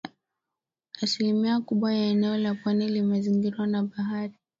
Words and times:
Asilimia 1.01 1.59
kubwa 1.59 1.93
ya 1.95 2.05
eneo 2.05 2.37
la 2.37 2.55
pwani 2.55 2.89
limezingirwa 2.89 3.67
na 3.67 3.83
bahari. 3.83 4.33